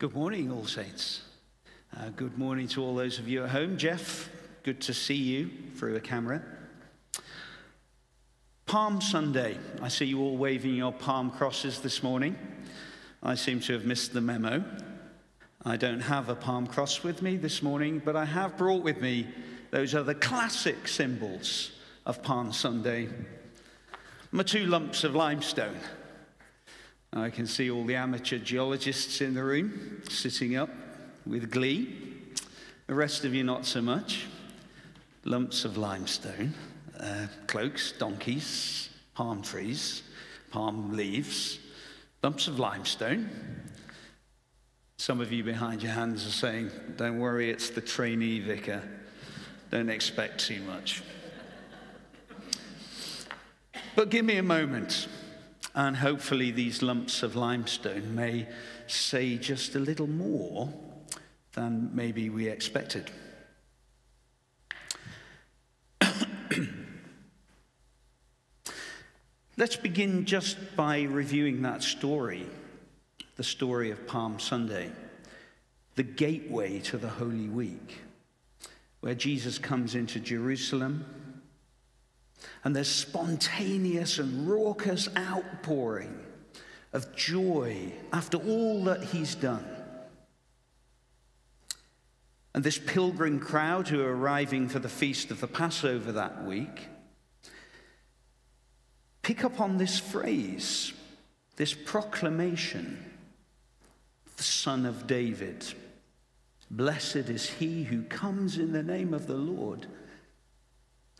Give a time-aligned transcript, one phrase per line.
[0.00, 1.22] Good morning, All Saints.
[1.96, 3.76] Uh, good morning to all those of you at home.
[3.76, 4.30] Jeff,
[4.62, 6.40] good to see you through a camera.
[8.66, 9.58] Palm Sunday.
[9.82, 12.38] I see you all waving your palm crosses this morning.
[13.24, 14.62] I seem to have missed the memo.
[15.64, 19.00] I don't have a palm cross with me this morning, but I have brought with
[19.00, 19.26] me
[19.72, 21.72] those other classic symbols
[22.06, 23.08] of Palm Sunday.
[24.30, 25.80] My two lumps of limestone.
[27.18, 30.70] I can see all the amateur geologists in the room sitting up
[31.26, 31.96] with glee.
[32.86, 34.26] The rest of you, not so much.
[35.24, 36.54] Lumps of limestone,
[36.98, 40.02] uh, cloaks, donkeys, palm trees,
[40.50, 41.58] palm leaves,
[42.22, 43.28] lumps of limestone.
[44.96, 48.82] Some of you behind your hands are saying, Don't worry, it's the trainee vicar.
[49.70, 51.02] Don't expect too much.
[53.94, 55.08] But give me a moment.
[55.78, 58.48] And hopefully, these lumps of limestone may
[58.88, 60.74] say just a little more
[61.52, 63.12] than maybe we expected.
[69.56, 72.44] Let's begin just by reviewing that story,
[73.36, 74.90] the story of Palm Sunday,
[75.94, 77.98] the gateway to the Holy Week,
[78.98, 81.04] where Jesus comes into Jerusalem
[82.64, 86.18] and there's spontaneous and raucous outpouring
[86.92, 89.66] of joy after all that he's done.
[92.54, 96.88] And this pilgrim crowd who are arriving for the feast of the Passover that week
[99.22, 100.92] pick up on this phrase,
[101.56, 103.04] this proclamation
[104.38, 105.66] the Son of David.
[106.70, 109.86] Blessed is he who comes in the name of the Lord.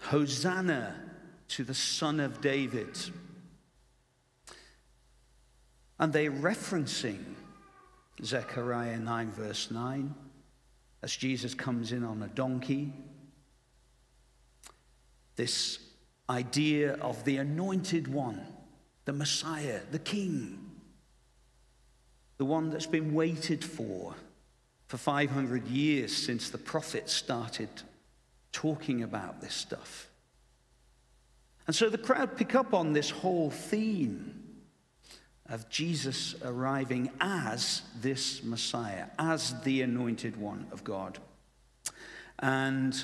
[0.00, 0.94] Hosanna
[1.49, 2.99] to the Son of David.
[5.99, 7.25] And they're referencing
[8.23, 10.15] Zechariah 9, verse 9,
[11.03, 12.93] as Jesus comes in on a donkey.
[15.37, 15.79] This
[16.29, 18.41] idea of the anointed one,
[19.05, 20.58] the Messiah, the King,
[22.37, 24.14] the one that's been waited for
[24.87, 27.69] for 500 years since the prophets started
[28.53, 30.08] talking about this stuff.
[31.68, 34.42] And so the crowd pick up on this whole theme
[35.51, 41.18] of Jesus arriving as this Messiah, as the anointed one of God.
[42.39, 42.96] And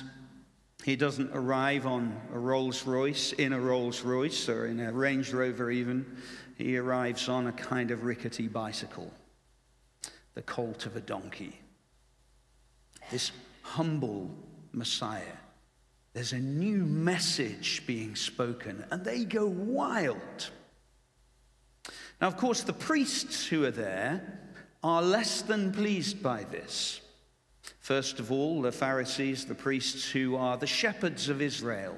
[0.83, 5.31] he doesn't arrive on a Rolls Royce, in a Rolls Royce, or in a Range
[5.31, 6.17] Rover even.
[6.57, 9.13] He arrives on a kind of rickety bicycle,
[10.33, 11.59] the colt of a donkey.
[13.11, 13.31] This
[13.61, 14.31] humble
[14.71, 15.37] Messiah
[16.15, 20.49] there's a new message being spoken, and they go wild.
[22.21, 24.39] Now, of course, the priests who are there
[24.81, 27.01] are less than pleased by this.
[27.81, 31.97] First of all, the Pharisees, the priests who are the shepherds of Israel.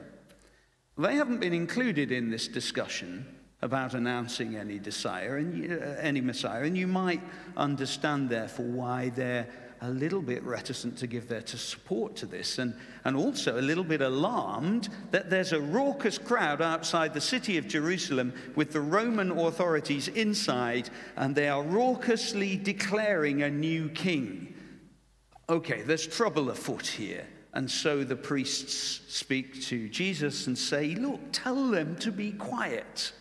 [0.98, 3.24] They haven't been included in this discussion
[3.62, 7.22] about announcing any Messiah, and, uh, any Messiah, and you might
[7.56, 9.48] understand, therefore, why they're
[9.82, 12.74] a little bit reticent to give their support to this and,
[13.06, 17.68] and also a little bit alarmed that there's a raucous crowd outside the city of
[17.68, 24.54] Jerusalem with the Roman authorities inside and they are raucously declaring a new king.
[25.50, 27.26] Okay, there's trouble afoot here.
[27.54, 33.14] And so the priests speak to Jesus and say, Look, tell them to be quiet.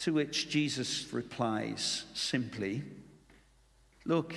[0.00, 2.82] To which Jesus replies simply,
[4.04, 4.34] Look,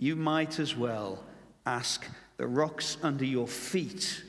[0.00, 1.22] you might as well
[1.66, 2.06] ask
[2.38, 4.24] the rocks under your feet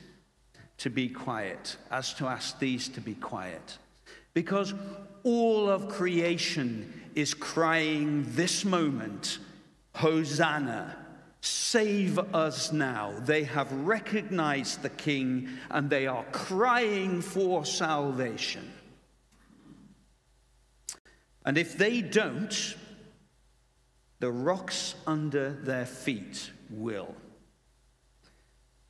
[0.76, 3.78] to be quiet as to ask these to be quiet.
[4.34, 4.74] Because
[5.22, 9.38] all of creation is crying this moment,
[9.94, 10.94] Hosanna,
[11.40, 13.14] save us now.
[13.20, 18.70] They have recognized the King and they are crying for salvation.
[21.46, 22.76] And if they don't,
[24.22, 27.12] the rocks under their feet will.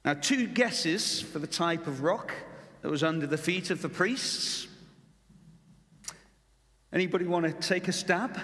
[0.05, 2.35] Now, two guesses for the type of rock
[2.83, 4.67] that was under the feet of the priests.
[6.93, 8.39] Anybody want to take a stab?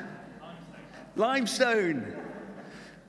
[1.14, 2.16] Limestone.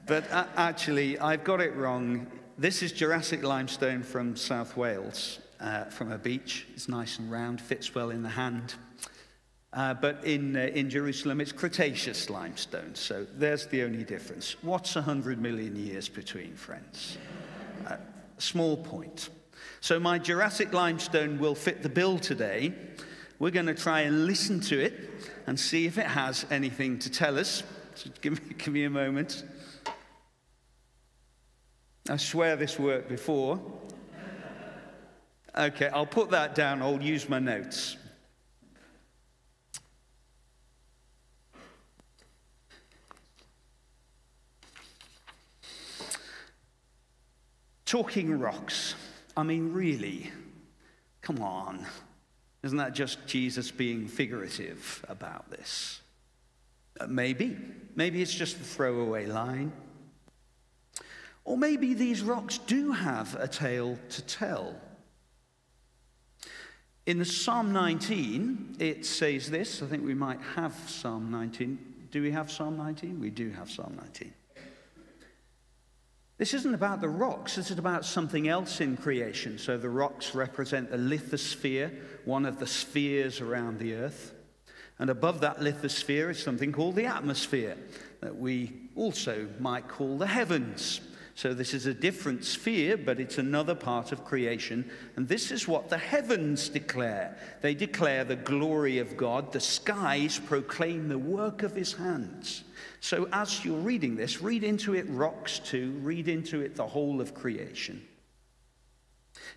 [0.05, 2.27] But actually, I've got it wrong.
[2.57, 6.67] This is Jurassic limestone from South Wales, uh, from a beach.
[6.73, 8.75] It's nice and round, fits well in the hand.
[9.71, 12.95] Uh, but in, uh, in Jerusalem, it's Cretaceous limestone.
[12.95, 14.55] So there's the only difference.
[14.63, 17.17] What's 100 million years between, friends?
[17.85, 17.97] Uh,
[18.39, 19.29] small point.
[19.79, 22.73] So my Jurassic limestone will fit the bill today.
[23.37, 25.09] We're going to try and listen to it
[25.45, 27.63] and see if it has anything to tell us.
[28.21, 29.43] give me, give me a moment.
[32.09, 33.61] I swear this worked before.
[35.55, 36.81] Okay, I'll put that down.
[36.81, 37.97] I'll use my notes.
[47.89, 48.93] Talking rocks.
[49.35, 50.31] I mean, really,
[51.23, 51.87] come on.
[52.61, 55.99] Isn't that just Jesus being figurative about this?
[56.99, 57.57] Uh, maybe.
[57.95, 59.71] Maybe it's just a throwaway line.
[61.45, 64.75] Or maybe these rocks do have a tale to tell.
[67.07, 69.81] In the Psalm 19, it says this.
[69.81, 71.79] I think we might have Psalm 19.
[72.11, 73.19] Do we have Psalm 19?
[73.19, 74.31] We do have Psalm 19.
[76.39, 79.57] This isn't about the rocks, this is about something else in creation.
[79.57, 81.91] So the rocks represent the lithosphere,
[82.23, 84.33] one of the spheres around the earth.
[84.99, 87.75] And above that lithosphere is something called the atmosphere,
[88.21, 91.01] that we also might call the heavens.
[91.39, 94.91] So this is a different sphere, but it's another part of creation.
[95.15, 97.37] And this is what the heavens declare.
[97.61, 99.53] They declare the glory of God.
[99.53, 102.65] The skies proclaim the work of his hands.
[102.99, 107.21] So as you're reading this, read into it rocks too, read into it the whole
[107.21, 108.05] of creation.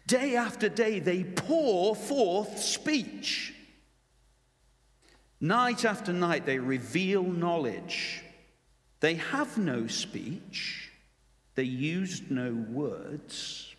[0.07, 3.55] Day after day, they pour forth speech.
[5.41, 8.23] Night after night, they reveal knowledge.
[9.01, 10.82] They have no speech,
[11.55, 13.75] they used no words,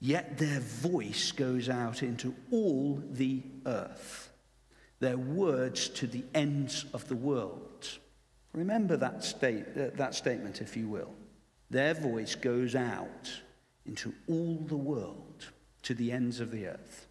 [0.00, 4.28] yet their voice goes out into all the earth
[5.00, 7.98] their words to the ends of the world.
[8.52, 11.14] Remember that, state, uh, that statement, if you will.
[11.70, 13.30] Their voice goes out
[13.86, 15.46] into all the world,
[15.82, 17.06] to the ends of the earth.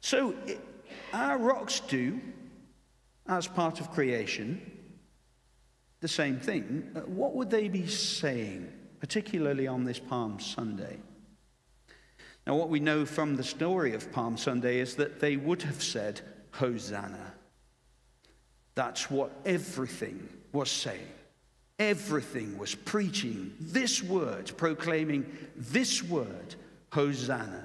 [0.00, 0.60] So, it,
[1.12, 2.20] our rocks do,
[3.26, 4.60] as part of creation,
[6.00, 6.90] the same thing.
[6.94, 10.98] Uh, what would they be saying, particularly on this Palm Sunday?
[12.46, 15.82] Now, what we know from the story of Palm Sunday is that they would have
[15.82, 16.20] said,
[16.52, 17.34] Hosanna.
[18.74, 21.06] That's what everything was saying.
[21.78, 26.54] Everything was preaching this word, proclaiming this word,
[26.92, 27.64] Hosanna.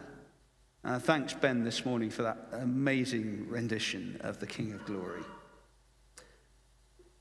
[0.84, 5.24] Uh, thanks, Ben, this morning for that amazing rendition of the King of Glory.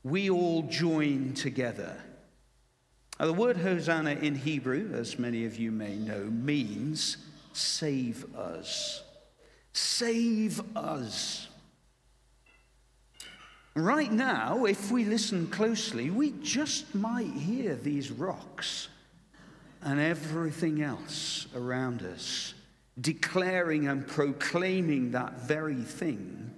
[0.04, 1.96] We all join together.
[3.18, 7.16] Now, the word Hosanna in Hebrew, as many of you may know, means
[7.54, 9.02] save us.
[9.72, 11.48] Save us.
[13.74, 18.88] Right now, if we listen closely, we just might hear these rocks
[19.82, 22.54] and everything else around us
[23.00, 26.52] declaring and proclaiming that very thing.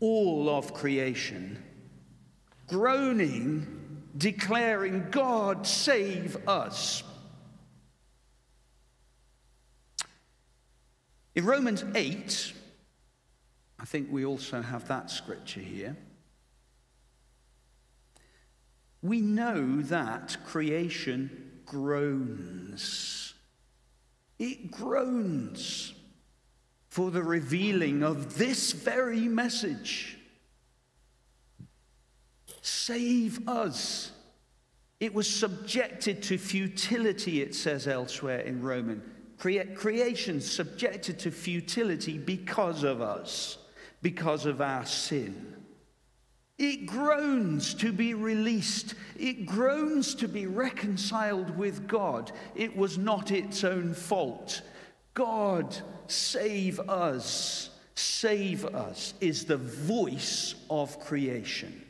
[0.00, 1.62] All of creation
[2.70, 3.66] groaning,
[4.16, 7.02] declaring, God, save us.
[11.34, 12.52] In Romans 8,
[13.80, 15.96] I think we also have that scripture here.
[19.02, 23.34] We know that creation groans.
[24.38, 25.92] It groans
[26.88, 30.19] for the revealing of this very message.
[32.62, 34.12] Save us.
[34.98, 39.02] It was subjected to futility, it says elsewhere in Roman
[39.40, 43.58] creation subjected to futility because of us,
[44.02, 45.56] because of our sin.
[46.58, 48.94] It groans to be released.
[49.18, 52.32] It groans to be reconciled with God.
[52.54, 54.60] It was not its own fault.
[55.14, 55.74] God,
[56.06, 61.82] save us, save us, is the voice of creation.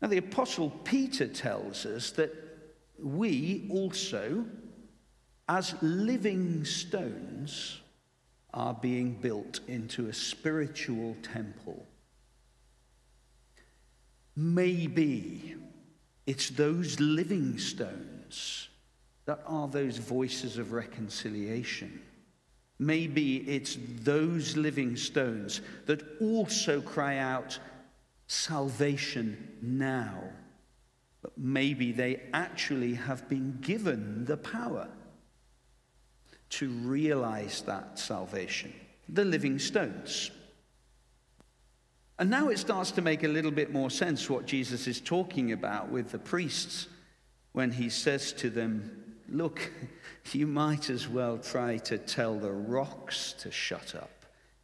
[0.00, 2.32] Now, the Apostle Peter tells us that
[3.02, 4.44] we also,
[5.48, 7.80] as living stones,
[8.52, 11.86] are being built into a spiritual temple.
[14.34, 15.56] Maybe
[16.26, 18.68] it's those living stones
[19.24, 22.00] that are those voices of reconciliation.
[22.78, 27.58] Maybe it's those living stones that also cry out,
[28.26, 30.22] salvation now.
[31.22, 34.88] But maybe they actually have been given the power
[36.50, 38.72] to realize that salvation.
[39.08, 40.30] The living stones.
[42.18, 45.52] And now it starts to make a little bit more sense what Jesus is talking
[45.52, 46.88] about with the priests
[47.52, 49.72] when he says to them, Look,
[50.32, 54.15] you might as well try to tell the rocks to shut up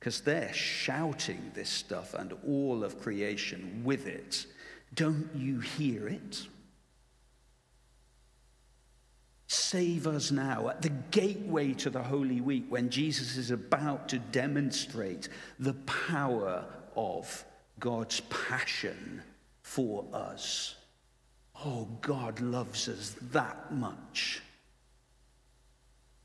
[0.03, 4.47] because they're shouting this stuff and all of creation with it.
[4.97, 6.45] Don't you hear it?
[9.47, 14.19] Save us now at the gateway to the Holy Week when Jesus is about to
[14.19, 15.29] demonstrate
[15.61, 16.65] the power
[16.97, 17.45] of
[17.79, 19.23] God's passion
[19.63, 20.75] for us.
[21.65, 24.43] Oh, God loves us that much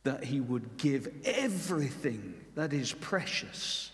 [0.02, 3.92] that he would give everything that is precious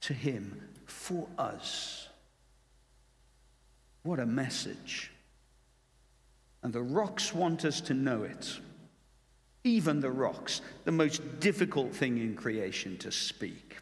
[0.00, 2.08] to him for us.
[4.02, 5.10] What a message.
[6.62, 8.60] And the rocks want us to know it.
[9.62, 13.76] Even the rocks, the most difficult thing in creation to speak.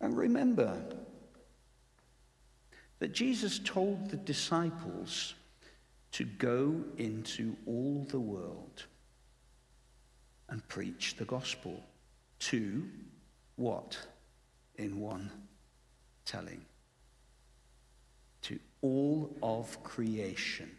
[0.00, 0.76] And remember
[2.98, 5.34] that Jesus told the disciples
[6.12, 8.86] to go into all the world
[10.48, 11.82] and preach the gospel
[12.38, 12.84] to
[13.56, 13.98] what?
[14.76, 15.30] In one
[16.24, 16.64] telling.
[18.42, 20.70] To all of creation.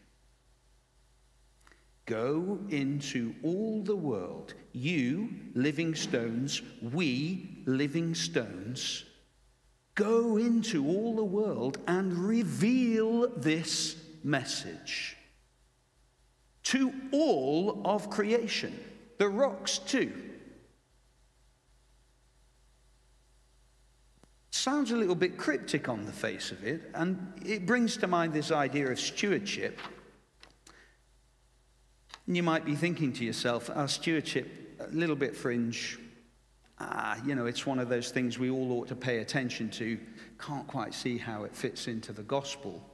[2.06, 9.06] Go into all the world, you living stones, we living stones.
[9.94, 15.19] Go into all the world and reveal this message
[16.70, 18.80] to all of creation,
[19.18, 20.14] the rocks too.
[24.52, 28.34] Sounds a little bit cryptic on the face of it, and it brings to mind
[28.34, 29.80] this idea of stewardship.
[32.28, 35.98] And you might be thinking to yourself, our stewardship, a little bit fringe.
[36.78, 39.98] Ah, you know, it's one of those things we all ought to pay attention to.
[40.38, 42.89] Can't quite see how it fits into the gospel.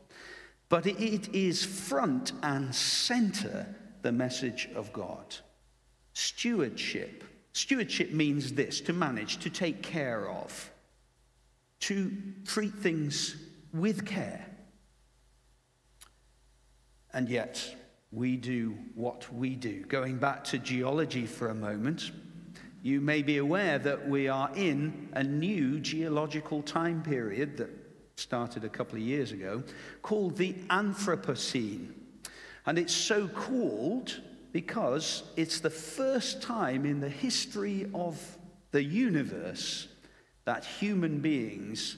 [0.69, 5.35] But it is front and center the message of God.
[6.13, 7.23] Stewardship.
[7.53, 10.71] Stewardship means this to manage, to take care of,
[11.81, 12.11] to
[12.45, 13.35] treat things
[13.73, 14.45] with care.
[17.13, 17.75] And yet,
[18.11, 19.85] we do what we do.
[19.85, 22.11] Going back to geology for a moment,
[22.81, 27.84] you may be aware that we are in a new geological time period that
[28.15, 29.63] started a couple of years ago,
[30.01, 31.91] called the Anthropocene.
[32.65, 34.19] And it's so called
[34.51, 38.37] because it's the first time in the history of
[38.71, 39.87] the universe
[40.45, 41.97] that human beings,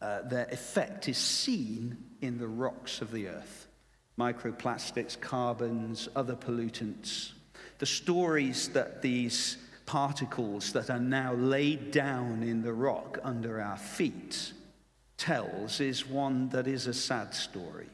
[0.00, 3.66] uh, their effect is seen in the rocks of the earth.
[4.18, 7.32] Microplastics, carbons, other pollutants.
[7.78, 13.76] The stories that these particles that are now laid down in the rock under our
[13.76, 14.52] feet
[15.18, 17.90] tells is one that is a sad story.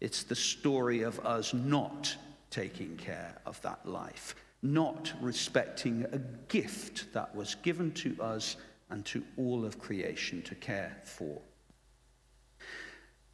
[0.00, 2.16] It's the story of us not
[2.50, 8.56] taking care of that life, not respecting a gift that was given to us
[8.88, 11.40] and to all of creation to care for.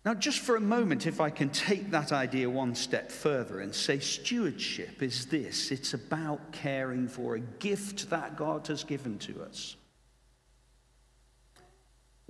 [0.04, 3.72] Now, just for a moment, if I can take that idea one step further and
[3.72, 9.42] say stewardship is this it's about caring for a gift that God has given to
[9.42, 9.76] us.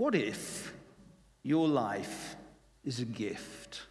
[0.02, 0.74] What if
[1.44, 2.34] your life
[2.82, 3.82] is a gift?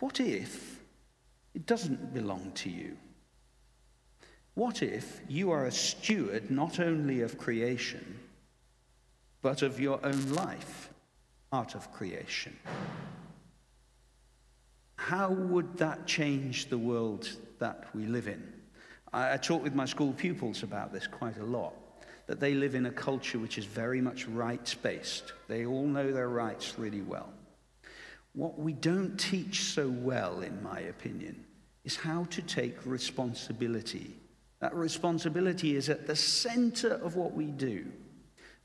[0.00, 0.80] What if
[1.54, 2.96] it doesn't belong to you?
[4.54, 8.18] What if you are a steward not only of creation,
[9.40, 10.90] but of your own life,
[11.52, 12.56] out of creation?
[14.96, 18.52] How would that change the world that we live in?
[19.12, 21.81] I, I talk with my school pupils about this quite a lot
[22.26, 25.32] that they live in a culture which is very much rights based.
[25.48, 27.32] They all know their rights really well.
[28.34, 31.44] What we don't teach so well, in my opinion,
[31.84, 34.14] is how to take responsibility.
[34.60, 37.84] That responsibility is at the center of what we do.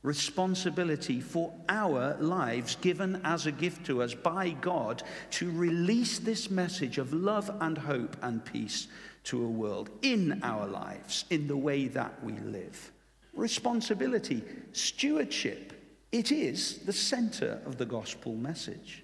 [0.03, 6.51] Responsibility for our lives given as a gift to us by God to release this
[6.51, 8.87] message of love and hope and peace
[9.23, 12.91] to a world in our lives, in the way that we live
[13.38, 15.74] responsibility, stewardship.
[16.12, 19.03] It is the center of the gospel message.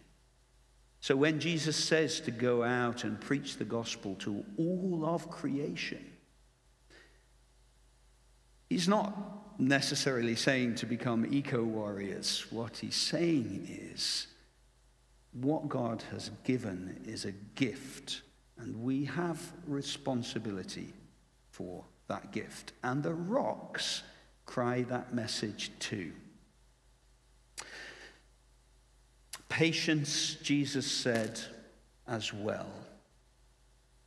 [1.00, 6.04] So when Jesus says to go out and preach the gospel to all of creation,
[8.70, 12.46] he's not necessarily saying to become eco warriors.
[12.50, 14.28] What he's saying is
[15.34, 18.22] what God has given is a gift,
[18.58, 20.94] and we have responsibility
[21.50, 22.74] for that gift.
[22.84, 24.04] And the rocks
[24.54, 26.12] cry that message too.
[29.50, 31.42] Patience, Jesus said
[32.08, 32.70] as well.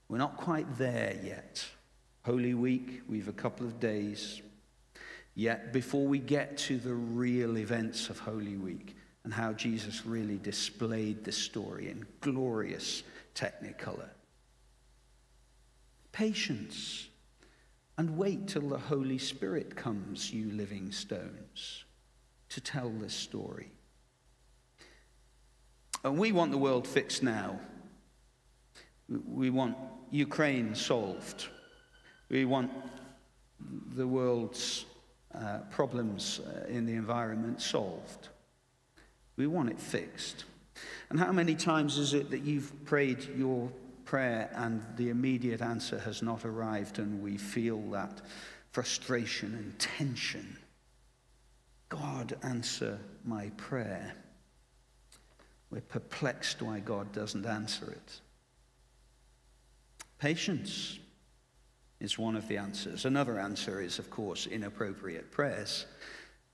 [0.09, 1.67] We're not quite there yet.
[2.25, 4.41] Holy Week, we've a couple of days.
[5.35, 10.39] Yet, before we get to the real events of Holy Week and how Jesus really
[10.39, 13.03] displayed this story in glorious
[13.35, 14.11] technicolor,
[16.13, 17.09] patience
[17.99, 21.85] and wait till the Holy Spirit comes, you living stones,
[22.51, 23.71] to tell this story.
[26.05, 27.59] And we want the world fixed now.
[29.09, 29.77] We want
[30.11, 31.47] Ukraine solved.
[32.29, 32.71] We want
[33.95, 34.85] the world's
[35.35, 38.29] uh, problems uh, in the environment solved.
[39.37, 40.45] We want it fixed.
[41.11, 43.71] And how many times is it that you've prayed your
[44.07, 48.23] prayer and the immediate answer has not arrived, and we feel that
[48.73, 50.57] frustration and tension?
[51.89, 54.15] God, answer my prayer.
[55.71, 58.21] We're perplexed why God doesn't answer it.
[60.19, 60.99] Patience
[62.01, 63.05] is one of the answers.
[63.05, 65.87] Another answer is, of course, inappropriate prayers.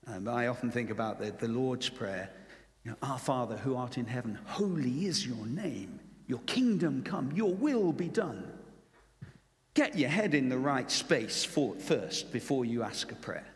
[0.07, 2.29] Um, I often think about the, the Lord's Prayer.
[2.83, 5.99] You know, Our Father who art in heaven, holy is your name.
[6.27, 8.51] Your kingdom come, your will be done.
[9.73, 13.47] Get your head in the right space for, first before you ask a prayer,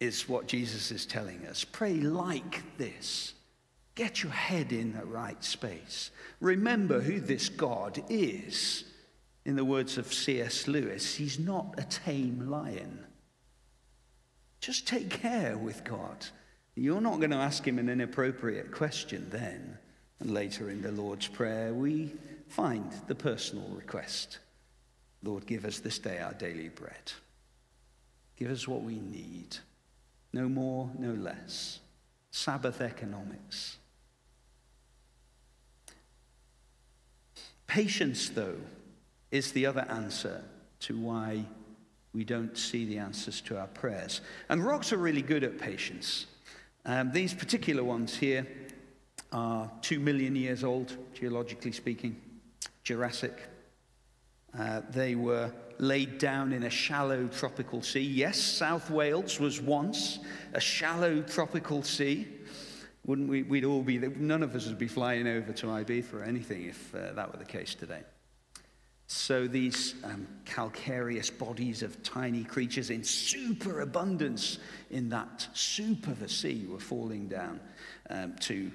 [0.00, 1.64] is what Jesus is telling us.
[1.64, 3.34] Pray like this.
[3.94, 6.10] Get your head in the right space.
[6.40, 8.84] Remember who this God is.
[9.46, 10.68] In the words of C.S.
[10.68, 13.06] Lewis, he's not a tame lion.
[14.60, 16.26] Just take care with God.
[16.74, 19.78] You're not going to ask him an inappropriate question then.
[20.20, 22.12] And later in the Lord's Prayer, we
[22.48, 24.38] find the personal request
[25.22, 27.12] Lord, give us this day our daily bread.
[28.36, 29.58] Give us what we need.
[30.32, 31.80] No more, no less.
[32.30, 33.76] Sabbath economics.
[37.66, 38.56] Patience, though,
[39.30, 40.42] is the other answer
[40.80, 41.44] to why
[42.14, 44.22] we don't see the answers to our prayers.
[44.48, 46.26] And rocks are really good at patience.
[46.84, 48.46] Um, these particular ones here
[49.32, 52.20] are two million years old, geologically speaking,
[52.82, 53.38] Jurassic.
[54.58, 58.00] Uh, they were laid down in a shallow tropical sea.
[58.00, 60.18] Yes, South Wales was once
[60.52, 62.26] a shallow tropical sea.
[63.06, 63.42] Wouldn't we?
[63.42, 66.94] We'd all be, none of us would be flying over to Ibiza or anything if
[66.94, 68.02] uh, that were the case today.
[69.06, 74.58] So these um, calcareous bodies of tiny creatures in superabundance
[74.90, 77.58] in that soup of a sea were falling down
[78.08, 78.70] um, to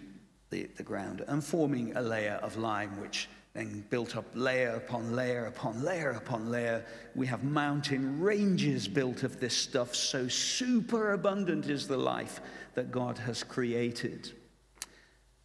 [0.50, 5.16] the, the ground and forming a layer of lime, which then built up layer upon
[5.16, 6.86] layer upon layer upon layer.
[7.16, 12.42] We have mountain ranges built of this stuff, so super abundant is the life
[12.74, 14.32] that God has created.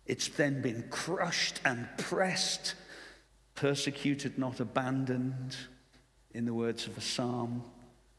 [0.06, 2.74] It's then been crushed and pressed
[3.60, 5.54] persecuted, not abandoned,
[6.32, 7.62] in the words of a psalm,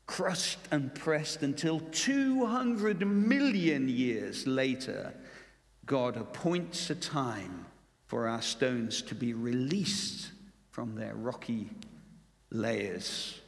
[0.06, 5.16] crushed and pressed until 200 million years later,
[5.92, 7.66] God appoints a time
[8.06, 10.32] for our stones to be released
[10.70, 11.70] from their rocky
[12.50, 13.42] layers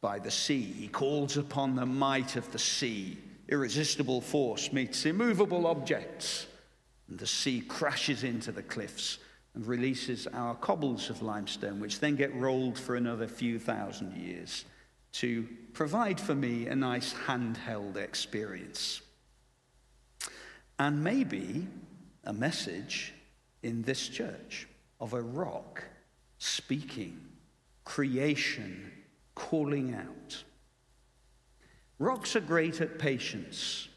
[0.00, 0.62] by the sea.
[0.62, 3.18] He calls upon the might of the sea.
[3.50, 6.46] Irresistible force meets immovable objects,
[7.06, 9.18] and the sea crashes into the cliffs
[9.54, 14.64] and releases our cobbles of limestone, which then get rolled for another few thousand years
[15.12, 19.02] to provide for me a nice handheld experience.
[20.78, 21.66] And maybe
[22.24, 23.14] a message
[23.62, 24.68] in this church
[25.00, 25.84] of a rock
[26.38, 27.20] speaking,
[27.84, 28.92] creation
[29.34, 30.44] calling out.
[31.98, 33.88] Rocks are great at patience.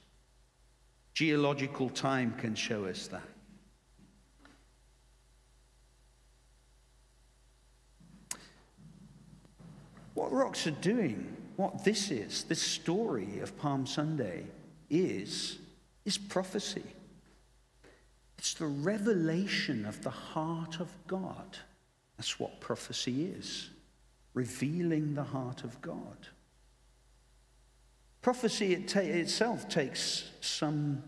[1.14, 3.24] Geological time can show us that.
[10.14, 14.46] What rocks are doing, what this is, this story of Palm Sunday
[14.90, 15.60] is,
[16.08, 16.84] is prophecy.
[18.38, 21.58] It's the revelation of the heart of God.
[22.16, 23.70] That's what prophecy is
[24.34, 26.28] revealing the heart of God.
[28.22, 31.04] Prophecy it ta- itself takes some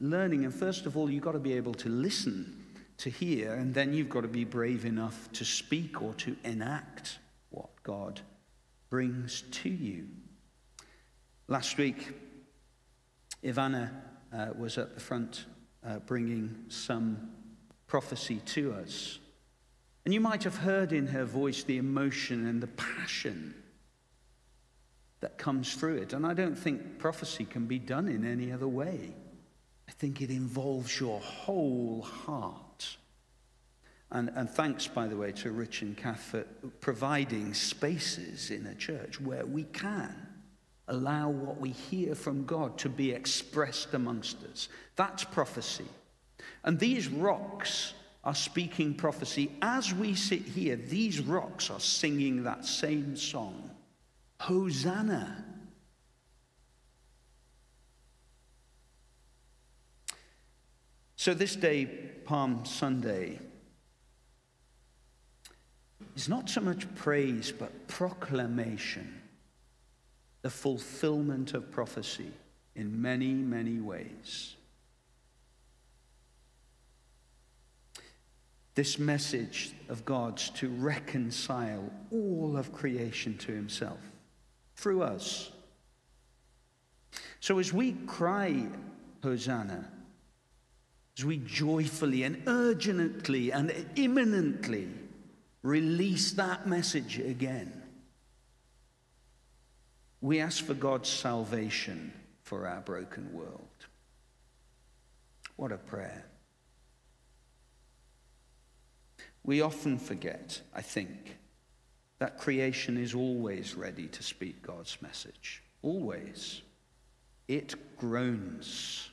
[0.00, 2.64] learning, and first of all, you've got to be able to listen
[2.98, 7.18] to hear, and then you've got to be brave enough to speak or to enact
[7.50, 8.20] what God
[8.90, 10.08] brings to you.
[11.46, 12.08] Last week,
[13.44, 13.90] Ivana
[14.36, 15.46] uh, was at the front
[15.86, 17.30] uh, bringing some
[17.86, 19.18] prophecy to us.
[20.04, 23.54] And you might have heard in her voice the emotion and the passion
[25.20, 26.12] that comes through it.
[26.12, 29.14] And I don't think prophecy can be done in any other way.
[29.88, 32.96] I think it involves your whole heart.
[34.10, 36.42] And, and thanks, by the way, to Rich and Kath for
[36.80, 40.25] providing spaces in a church where we can
[40.88, 44.68] allow what we hear from God to be expressed amongst us.
[44.94, 45.86] That's prophecy.
[46.64, 47.94] And these rocks
[48.24, 49.52] are speaking prophecy.
[49.62, 53.70] As we sit here, these rocks are singing that same song
[54.40, 55.44] Hosanna.
[61.16, 61.86] So, this day,
[62.24, 63.40] Palm Sunday,
[66.14, 69.22] is not so much praise, but proclamation,
[70.46, 72.30] the fulfillment of prophecy
[72.76, 74.54] in many, many ways.
[78.76, 83.98] This message of God's to reconcile all of creation to Himself
[84.76, 85.50] through us.
[87.40, 88.68] So as we cry,
[89.24, 89.90] Hosanna,
[91.18, 94.86] as we joyfully and urgently and imminently
[95.64, 97.82] release that message again,
[100.20, 103.86] we ask for God's salvation for our broken world.
[105.56, 106.24] What a prayer.
[109.44, 111.38] We often forget, I think,
[112.18, 115.62] that creation is always ready to speak God's message.
[115.82, 116.62] Always.
[117.46, 119.10] It groans,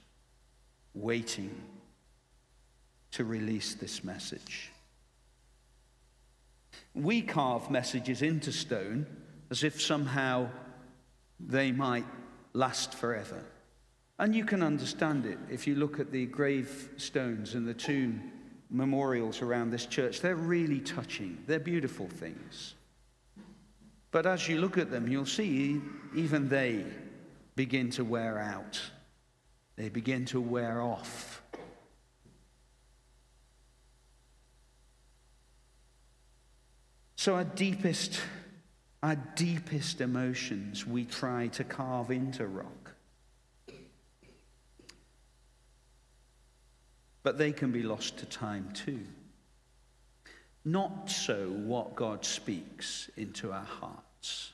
[0.94, 1.54] waiting
[3.12, 4.72] to release this message.
[6.96, 9.06] We carve messages into stone
[9.52, 10.50] as if somehow
[11.40, 12.06] they might
[12.54, 13.44] last forever.
[14.20, 18.32] And you can understand it if you look at the gravestones and the tomb
[18.70, 20.22] memorials around this church.
[20.22, 22.76] They're really touching, they're beautiful things.
[24.12, 25.82] But as you look at them, you'll see
[26.16, 26.86] even they
[27.56, 28.80] begin to wear out,
[29.76, 31.42] they begin to wear off.
[37.16, 38.20] So, our deepest,
[39.04, 42.94] our deepest emotions we try to carve into rock.
[47.22, 49.02] But they can be lost to time too.
[50.64, 54.54] Not so what God speaks into our hearts.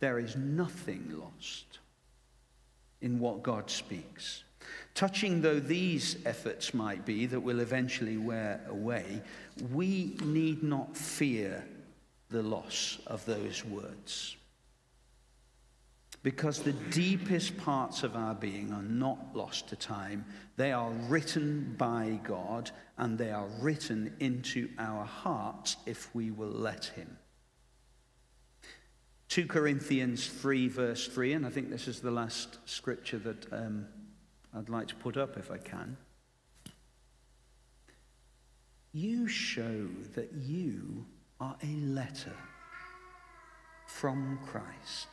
[0.00, 1.78] There is nothing lost
[3.02, 4.44] in what God speaks.
[4.94, 9.20] Touching though these efforts might be that will eventually wear away,
[9.70, 11.66] we need not fear
[12.30, 14.36] the loss of those words.
[16.22, 20.24] Because the deepest parts of our being are not lost to time.
[20.56, 26.48] They are written by God and they are written into our hearts if we will
[26.48, 27.18] let Him.
[29.28, 33.86] 2 Corinthians 3, verse 3, and I think this is the last scripture that um,
[34.54, 35.96] I'd like to put up if I can.
[38.92, 41.04] You show that you
[41.40, 42.36] are a letter
[43.86, 45.08] from Christ,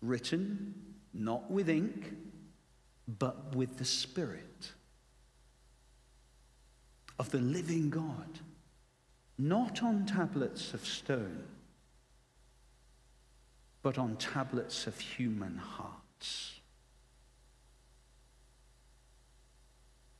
[0.00, 0.74] written
[1.12, 2.12] not with ink,
[3.06, 4.72] but with the Spirit
[7.18, 8.40] of the living God,
[9.38, 11.44] not on tablets of stone,
[13.82, 16.60] but on tablets of human hearts.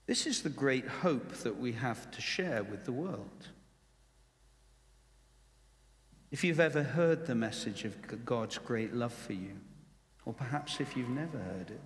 [0.07, 3.49] This is the great hope that we have to share with the world.
[6.31, 9.57] If you've ever heard the message of God's great love for you,
[10.27, 11.81] or perhaps if you've never heard it,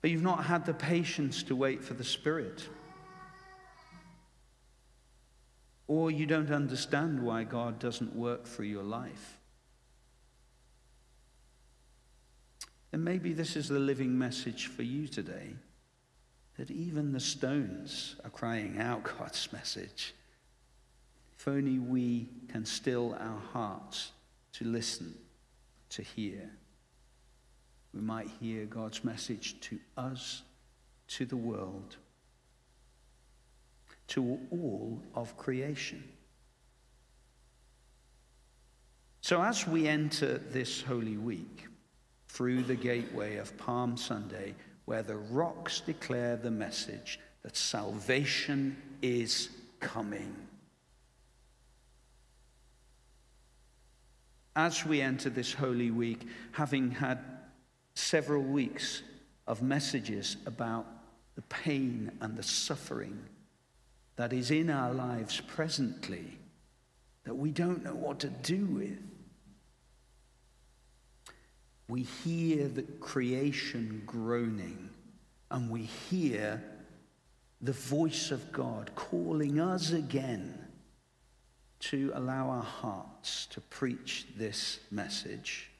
[0.00, 2.68] but you've not had the patience to wait for the Spirit,
[5.88, 9.38] or you don't understand why God doesn't work through your life,
[12.92, 15.54] And maybe this is the living message for you today
[16.56, 20.14] that even the stones are crying out God's message.
[21.38, 24.12] If only we can still our hearts
[24.54, 25.14] to listen,
[25.90, 26.50] to hear,
[27.92, 30.42] we might hear God's message to us,
[31.08, 31.96] to the world,
[34.08, 36.02] to all of creation.
[39.20, 41.66] So, as we enter this Holy Week,
[42.36, 49.48] through the gateway of Palm Sunday, where the rocks declare the message that salvation is
[49.80, 50.36] coming.
[54.54, 57.20] As we enter this Holy Week, having had
[57.94, 59.02] several weeks
[59.46, 60.86] of messages about
[61.36, 63.18] the pain and the suffering
[64.16, 66.36] that is in our lives presently
[67.24, 68.98] that we don't know what to do with
[71.88, 74.90] we hear the creation groaning
[75.50, 76.62] and we hear
[77.60, 80.58] the voice of God calling us again
[81.78, 85.70] to allow our hearts to preach this message.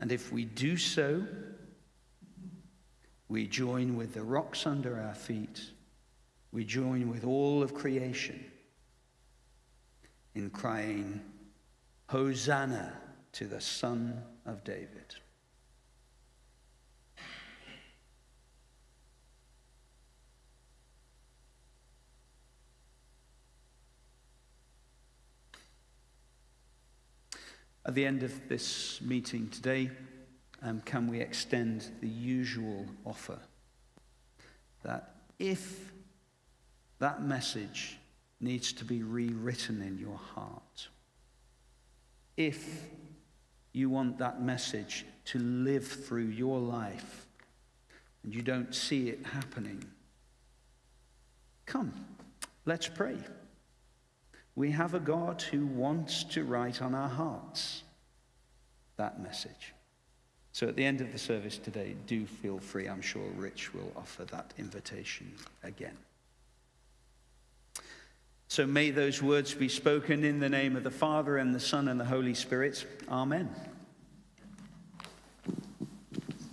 [0.00, 1.24] And if we do so,
[3.28, 5.62] we join with the rocks under our feet,
[6.50, 8.44] we join with all of creation
[10.34, 11.20] in crying,
[12.06, 12.92] Hosanna
[13.38, 15.14] to the Son of David.
[27.86, 29.92] At the end of this meeting today,
[30.60, 33.38] um, can we extend the usual offer
[34.82, 35.92] that if
[36.98, 37.98] that message
[38.40, 40.88] needs to be rewritten in your heart,
[42.36, 42.82] if
[43.78, 47.26] you want that message to live through your life
[48.22, 49.84] and you don't see it happening,
[51.64, 51.92] come,
[52.66, 53.16] let's pray.
[54.56, 57.84] We have a God who wants to write on our hearts
[58.96, 59.74] that message.
[60.50, 62.88] So at the end of the service today, do feel free.
[62.88, 65.96] I'm sure Rich will offer that invitation again.
[68.48, 71.86] So may those words be spoken in the name of the Father and the Son
[71.86, 72.86] and the Holy Spirit.
[73.08, 73.54] Amen.